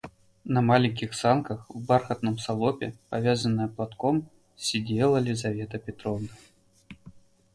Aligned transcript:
На 0.45 0.61
маленьких 0.63 1.13
санках, 1.13 1.67
в 1.69 1.79
бархатном 1.85 2.39
салопе, 2.39 2.95
повязанная 3.09 3.67
платком, 3.67 4.25
сидела 4.57 5.17
Лизавета 5.19 5.77
Петровна. 5.77 6.29